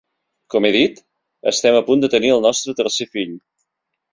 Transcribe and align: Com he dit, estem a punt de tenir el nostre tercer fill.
Com 0.53 0.67
he 0.67 0.71
dit, 0.75 0.97
estem 1.53 1.77
a 1.81 1.83
punt 1.91 2.03
de 2.05 2.11
tenir 2.17 2.33
el 2.37 2.43
nostre 2.49 2.77
tercer 2.81 3.11
fill. 3.15 3.37